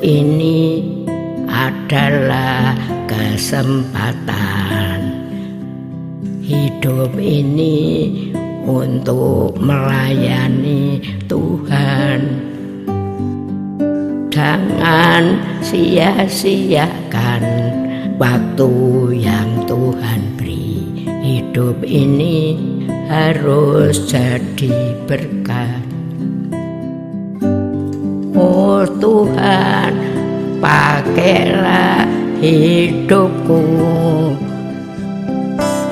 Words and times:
ini 0.00 0.84
adalah 1.48 2.76
kesempatan. 3.08 4.98
Hidup 6.46 7.16
ini 7.18 7.78
untuk 8.66 9.58
melayani 9.58 11.02
Tuhan. 11.26 12.20
Jangan 14.30 15.40
sia-siakan 15.64 17.42
waktu 18.20 18.70
yang 19.16 19.64
Tuhan 19.64 20.20
beri. 20.36 20.84
Hidup 21.24 21.80
ini 21.82 22.54
harus 23.08 24.04
jadi 24.06 24.94
berkat. 25.08 25.75
Tuhan, 29.06 29.94
pakailah 30.58 32.10
hidupku 32.42 33.62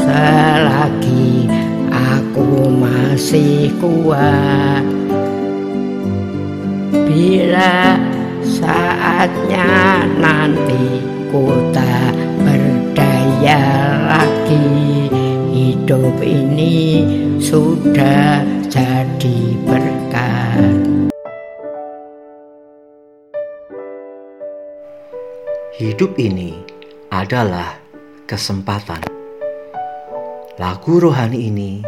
selagi 0.00 1.44
aku 1.92 2.72
masih 2.72 3.68
kuat. 3.84 4.80
Bila 7.04 8.00
saatnya 8.40 10.08
nanti 10.16 11.04
ku 11.28 11.52
tak 11.76 12.16
berdaya 12.40 13.60
lagi, 14.08 15.12
hidup 15.52 16.16
ini 16.24 17.04
sudah 17.36 18.40
jadi 18.72 19.36
berkat. 19.68 20.01
Hidup 25.82 26.14
ini 26.14 26.54
adalah 27.10 27.74
kesempatan. 28.30 29.02
Lagu 30.54 31.02
rohani 31.02 31.50
ini 31.50 31.82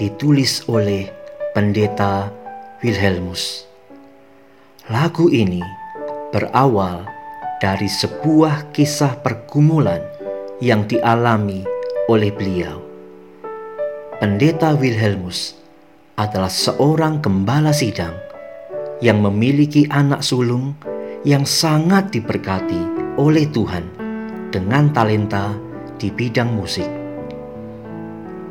ditulis 0.00 0.64
oleh 0.64 1.12
pendeta 1.52 2.32
Wilhelmus. 2.80 3.68
Lagu 4.88 5.28
ini 5.28 5.60
berawal 6.32 7.04
dari 7.60 7.84
sebuah 7.84 8.72
kisah 8.72 9.20
pergumulan 9.20 10.00
yang 10.64 10.88
dialami 10.88 11.68
oleh 12.08 12.32
beliau. 12.32 12.80
Pendeta 14.24 14.72
Wilhelmus 14.72 15.52
adalah 16.16 16.48
seorang 16.48 17.20
gembala 17.20 17.76
sidang 17.76 18.16
yang 19.04 19.20
memiliki 19.20 19.84
anak 19.92 20.24
sulung 20.24 20.72
yang 21.28 21.44
sangat 21.44 22.08
diberkati 22.08 22.97
oleh 23.18 23.50
Tuhan 23.50 23.82
dengan 24.54 24.94
talenta 24.94 25.50
di 25.98 26.06
bidang 26.08 26.54
musik. 26.54 26.86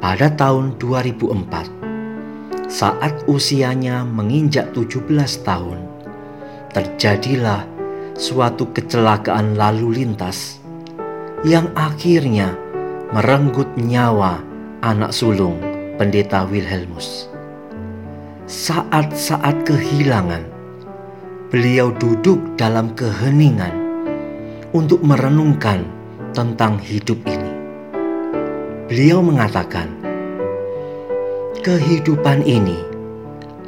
Pada 0.00 0.32
tahun 0.32 0.80
2004, 0.80 2.72
saat 2.72 3.12
usianya 3.28 4.08
menginjak 4.08 4.72
17 4.72 5.04
tahun, 5.44 5.84
terjadilah 6.72 7.68
suatu 8.16 8.72
kecelakaan 8.72 9.52
lalu 9.52 10.00
lintas 10.00 10.64
yang 11.44 11.68
akhirnya 11.76 12.56
merenggut 13.12 13.68
nyawa 13.76 14.40
anak 14.80 15.12
sulung 15.12 15.60
pendeta 16.00 16.48
Wilhelmus. 16.48 17.28
Saat-saat 18.44 19.64
kehilangan, 19.64 20.44
beliau 21.48 21.92
duduk 21.96 22.40
dalam 22.60 22.92
keheningan 22.92 23.83
untuk 24.74 25.06
merenungkan 25.06 25.86
tentang 26.34 26.82
hidup 26.82 27.22
ini. 27.30 27.52
Beliau 28.90 29.22
mengatakan, 29.22 29.86
"Kehidupan 31.62 32.42
ini 32.42 32.82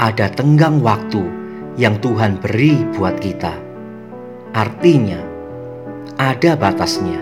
ada 0.00 0.32
tenggang 0.32 0.80
waktu 0.80 1.20
yang 1.76 2.00
Tuhan 2.00 2.40
beri 2.40 2.88
buat 2.96 3.20
kita. 3.20 3.52
Artinya, 4.56 5.20
ada 6.16 6.56
batasnya. 6.56 7.20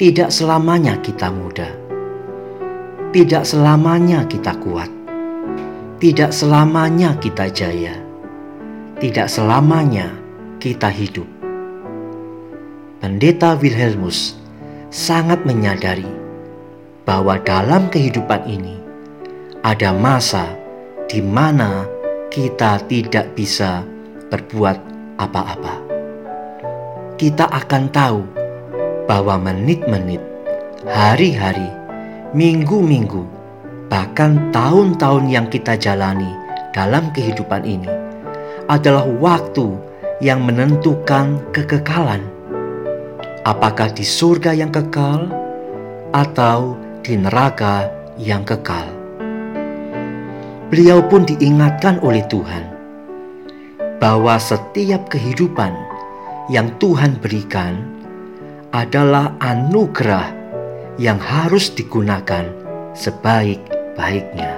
Tidak 0.00 0.32
selamanya 0.32 0.98
kita 1.04 1.28
muda, 1.28 1.68
tidak 3.12 3.44
selamanya 3.44 4.24
kita 4.24 4.56
kuat, 4.56 4.88
tidak 6.00 6.32
selamanya 6.32 7.12
kita 7.20 7.52
jaya, 7.52 7.92
tidak 8.98 9.28
selamanya." 9.28 10.21
Kita 10.62 10.86
hidup. 10.94 11.26
Pendeta 13.02 13.58
Wilhelmus 13.58 14.38
sangat 14.94 15.42
menyadari 15.42 16.06
bahwa 17.02 17.34
dalam 17.42 17.90
kehidupan 17.90 18.46
ini 18.46 18.78
ada 19.66 19.90
masa 19.90 20.54
di 21.10 21.18
mana 21.18 21.82
kita 22.30 22.78
tidak 22.86 23.34
bisa 23.34 23.82
berbuat 24.30 24.78
apa-apa. 25.18 25.82
Kita 27.18 27.50
akan 27.50 27.84
tahu 27.90 28.22
bahwa 29.10 29.42
menit-menit, 29.42 30.22
hari-hari, 30.86 31.74
minggu-minggu, 32.38 33.26
bahkan 33.90 34.38
tahun-tahun 34.54 35.26
yang 35.26 35.50
kita 35.50 35.74
jalani 35.74 36.30
dalam 36.70 37.10
kehidupan 37.10 37.66
ini 37.66 37.90
adalah 38.70 39.02
waktu 39.18 39.90
yang 40.22 40.46
menentukan 40.46 41.42
kekekalan. 41.50 42.22
Apakah 43.42 43.90
di 43.90 44.06
surga 44.06 44.54
yang 44.54 44.70
kekal 44.70 45.26
atau 46.14 46.78
di 47.02 47.18
neraka 47.18 47.90
yang 48.14 48.46
kekal? 48.46 48.86
Beliau 50.70 51.02
pun 51.10 51.26
diingatkan 51.26 51.98
oleh 52.06 52.22
Tuhan 52.30 52.70
bahwa 53.98 54.38
setiap 54.38 55.10
kehidupan 55.10 55.74
yang 56.54 56.70
Tuhan 56.78 57.18
berikan 57.18 57.82
adalah 58.70 59.34
anugerah 59.42 60.30
yang 61.02 61.18
harus 61.18 61.74
digunakan 61.74 62.46
sebaik-baiknya. 62.94 64.54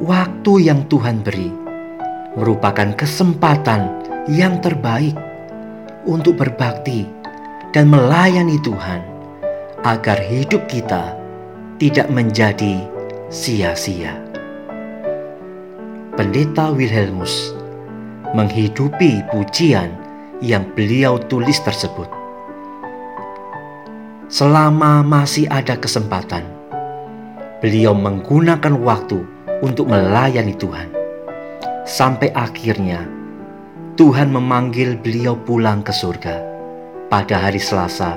Waktu 0.00 0.52
yang 0.64 0.88
Tuhan 0.88 1.20
beri 1.20 1.59
merupakan 2.38 2.94
kesempatan 2.94 3.90
yang 4.30 4.62
terbaik 4.62 5.18
untuk 6.06 6.38
berbakti 6.38 7.06
dan 7.74 7.90
melayani 7.90 8.58
Tuhan, 8.62 9.02
agar 9.82 10.18
hidup 10.22 10.70
kita 10.70 11.18
tidak 11.82 12.06
menjadi 12.12 12.86
sia-sia. 13.32 14.14
Pendeta 16.14 16.70
Wilhelmus 16.70 17.56
menghidupi 18.36 19.26
pujian 19.32 19.90
yang 20.38 20.68
beliau 20.76 21.18
tulis 21.26 21.58
tersebut. 21.64 22.06
Selama 24.30 25.02
masih 25.02 25.50
ada 25.50 25.74
kesempatan, 25.74 26.46
beliau 27.58 27.90
menggunakan 27.90 28.78
waktu 28.78 29.18
untuk 29.66 29.90
melayani 29.90 30.54
Tuhan 30.54 30.99
sampai 31.90 32.30
akhirnya 32.38 33.02
Tuhan 33.98 34.30
memanggil 34.30 34.94
beliau 34.94 35.34
pulang 35.34 35.82
ke 35.82 35.90
surga 35.90 36.38
pada 37.10 37.34
hari 37.34 37.58
Selasa 37.58 38.14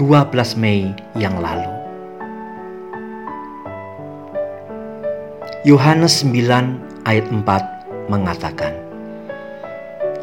12 0.00 0.56
Mei 0.56 0.96
yang 1.12 1.36
lalu. 1.36 1.68
Yohanes 5.68 6.24
9 6.24 7.04
ayat 7.04 7.28
4 7.28 8.08
mengatakan, 8.08 8.72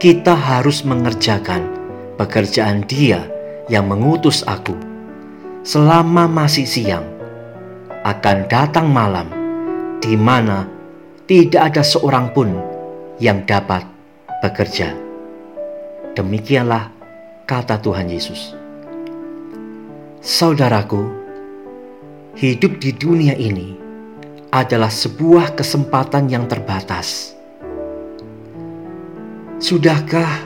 Kita 0.01 0.33
harus 0.33 0.81
mengerjakan 0.81 1.61
pekerjaan 2.17 2.81
dia 2.89 3.21
yang 3.69 3.85
mengutus 3.85 4.41
aku 4.49 4.73
selama 5.61 6.25
masih 6.25 6.65
siang 6.65 7.05
akan 8.03 8.49
datang 8.49 8.89
malam 8.89 9.29
di 10.03 10.17
mana 10.19 10.67
tidak 11.23 11.71
ada 11.71 11.83
seorang 11.83 12.35
pun 12.35 12.51
yang 13.15 13.47
dapat 13.47 13.87
bekerja. 14.43 14.91
Demikianlah 16.19 16.91
kata 17.47 17.79
Tuhan 17.79 18.11
Yesus. 18.11 18.51
Saudaraku, 20.19 21.07
hidup 22.35 22.75
di 22.83 22.91
dunia 22.91 23.39
ini 23.39 23.75
adalah 24.51 24.91
sebuah 24.91 25.55
kesempatan 25.55 26.27
yang 26.27 26.43
terbatas. 26.51 27.31
Sudahkah 29.63 30.43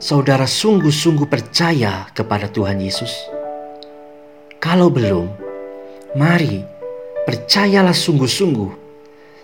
saudara 0.00 0.48
sungguh-sungguh 0.48 1.28
percaya 1.28 2.08
kepada 2.16 2.48
Tuhan 2.48 2.80
Yesus? 2.80 3.12
Kalau 4.56 4.88
belum, 4.88 5.28
mari 6.16 6.64
percayalah 7.28 7.92
sungguh-sungguh 7.92 8.83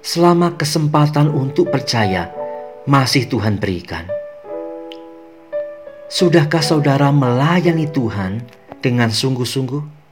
selama 0.00 0.56
kesempatan 0.56 1.28
untuk 1.28 1.68
percaya 1.68 2.32
masih 2.88 3.28
Tuhan 3.28 3.60
berikan. 3.60 4.08
Sudahkah 6.10 6.64
saudara 6.64 7.14
melayani 7.14 7.86
Tuhan 7.86 8.42
dengan 8.82 9.12
sungguh-sungguh? 9.12 10.02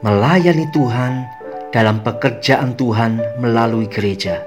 Melayani 0.00 0.66
Tuhan 0.72 1.12
dalam 1.68 2.00
pekerjaan 2.00 2.72
Tuhan 2.78 3.20
melalui 3.42 3.90
gereja. 3.90 4.40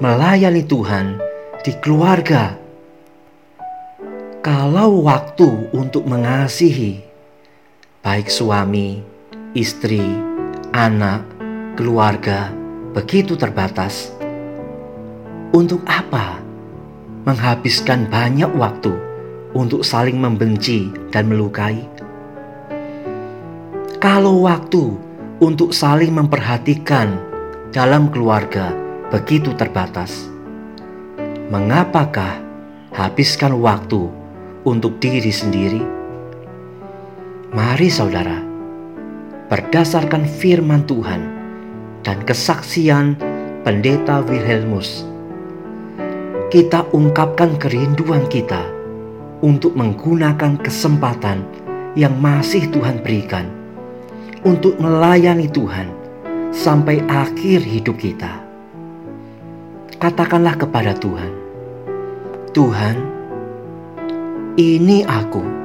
Melayani 0.00 0.64
Tuhan 0.64 1.20
di 1.60 1.72
keluarga. 1.84 2.56
Kalau 4.42 5.06
waktu 5.06 5.70
untuk 5.76 6.08
mengasihi, 6.08 6.98
baik 8.02 8.26
suami, 8.26 8.98
istri, 9.54 10.02
anak, 10.74 11.31
keluarga, 11.82 12.54
begitu 12.94 13.34
terbatas, 13.34 14.14
untuk 15.50 15.82
apa 15.90 16.38
menghabiskan 17.26 18.06
banyak 18.06 18.46
waktu 18.54 18.94
untuk 19.50 19.82
saling 19.82 20.14
membenci 20.14 20.94
dan 21.10 21.26
melukai? 21.26 21.82
Kalau 23.98 24.46
waktu 24.46 24.94
untuk 25.42 25.74
saling 25.74 26.14
memperhatikan 26.14 27.18
dalam 27.74 28.14
keluarga 28.14 28.70
begitu 29.10 29.50
terbatas, 29.58 30.30
mengapakah 31.50 32.38
habiskan 32.94 33.58
waktu 33.58 34.06
untuk 34.62 35.02
diri 35.02 35.34
sendiri? 35.34 35.82
Mari 37.50 37.90
saudara, 37.90 38.38
berdasarkan 39.50 40.30
firman 40.30 40.86
Tuhan 40.86 41.41
dan 42.02 42.22
kesaksian 42.26 43.14
pendeta 43.62 44.26
Wilhelmus, 44.26 45.06
kita 46.50 46.84
ungkapkan 46.90 47.56
kerinduan 47.56 48.26
kita 48.26 48.66
untuk 49.42 49.74
menggunakan 49.78 50.58
kesempatan 50.58 51.46
yang 51.94 52.14
masih 52.18 52.66
Tuhan 52.70 53.02
berikan 53.02 53.46
untuk 54.42 54.78
melayani 54.82 55.46
Tuhan 55.46 55.88
sampai 56.50 57.02
akhir 57.06 57.62
hidup 57.62 57.96
kita. 57.98 58.42
Katakanlah 60.02 60.58
kepada 60.58 60.98
Tuhan, 60.98 61.32
Tuhan, 62.50 62.96
ini 64.58 65.06
aku. 65.06 65.62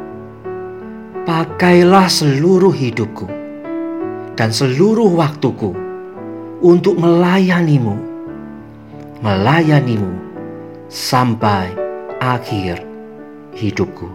Pakailah 1.27 2.07
seluruh 2.07 2.71
hidupku 2.71 3.27
dan 4.39 4.47
seluruh 4.47 5.11
waktuku 5.11 5.86
untuk 6.61 6.97
melayanimu, 6.97 7.93
melayanimu 9.21 10.11
sampai 10.89 11.69
akhir 12.17 12.81
hidupku. 13.53 14.09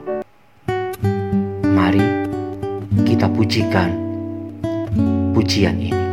Mari 1.63 2.03
kita 3.07 3.31
pujikan 3.31 3.95
pujian 5.35 5.79
ini. 5.79 6.12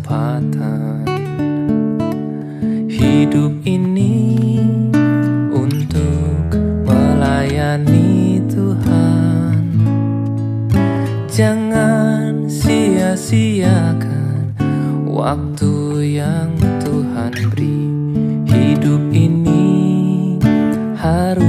Kesempatan 0.00 1.04
hidup 2.88 3.52
ini 3.68 4.56
untuk 5.52 6.56
melayani 6.88 8.40
Tuhan. 8.48 9.60
Jangan 11.28 12.48
sia-siakan 12.48 14.56
waktu 15.04 15.72
yang 16.16 16.56
Tuhan 16.80 17.36
beri. 17.52 17.84
Hidup 18.48 19.04
ini 19.12 19.68
harus 20.96 21.39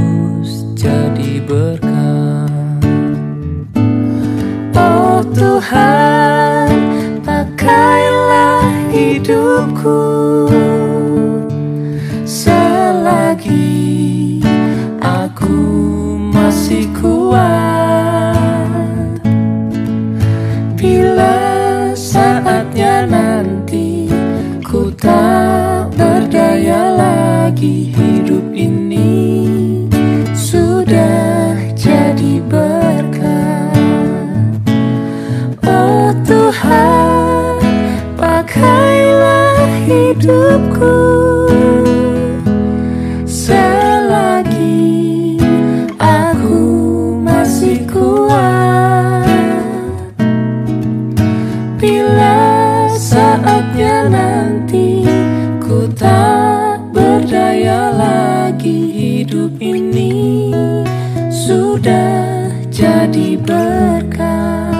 sudah 61.71 62.51
jadi 62.67 63.39
berkat. 63.47 64.75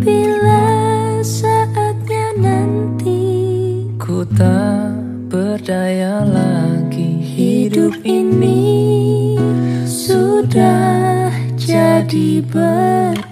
Bila 0.00 0.64
saatnya 1.20 2.32
nanti 2.40 3.20
ku 4.00 4.24
tak 4.32 4.96
berdaya 5.28 6.24
lagi 6.24 7.20
hidup 7.20 8.00
ini 8.00 9.36
sudah 9.84 11.28
jadi 11.60 12.40
berkat. 12.40 13.25